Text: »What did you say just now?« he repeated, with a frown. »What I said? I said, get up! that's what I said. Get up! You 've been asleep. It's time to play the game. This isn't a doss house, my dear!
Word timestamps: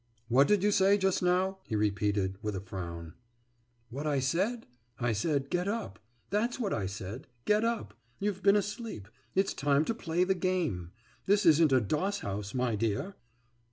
»What 0.29 0.47
did 0.47 0.63
you 0.63 0.71
say 0.71 0.97
just 0.97 1.21
now?« 1.21 1.59
he 1.67 1.75
repeated, 1.75 2.39
with 2.41 2.55
a 2.55 2.59
frown. 2.59 3.13
»What 3.91 4.07
I 4.07 4.19
said? 4.19 4.65
I 4.99 5.11
said, 5.13 5.51
get 5.51 5.67
up! 5.67 5.99
that's 6.31 6.59
what 6.59 6.73
I 6.73 6.87
said. 6.87 7.27
Get 7.45 7.63
up! 7.63 7.93
You 8.17 8.31
've 8.33 8.41
been 8.41 8.55
asleep. 8.55 9.07
It's 9.35 9.53
time 9.53 9.85
to 9.85 9.93
play 9.93 10.23
the 10.23 10.33
game. 10.33 10.89
This 11.27 11.45
isn't 11.45 11.71
a 11.71 11.79
doss 11.79 12.21
house, 12.21 12.55
my 12.55 12.75
dear! 12.75 13.13